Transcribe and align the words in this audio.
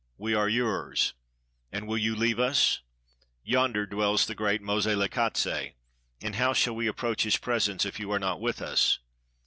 We 0.17 0.33
are 0.33 0.49
yours; 0.49 1.13
and 1.71 1.85
will 1.87 1.95
you 1.99 2.15
leave 2.15 2.39
us? 2.39 2.79
Yonder 3.43 3.85
dwells 3.85 4.25
the 4.25 4.33
great 4.33 4.59
Moselekatse; 4.59 5.73
and 6.23 6.35
how 6.37 6.53
shall 6.53 6.75
we 6.75 6.87
approach 6.87 7.21
his 7.21 7.37
presence 7.37 7.85
if 7.85 7.99
you 7.99 8.11
are 8.11 8.17
not 8.17 8.41
with 8.41 8.63
us? 8.63 8.97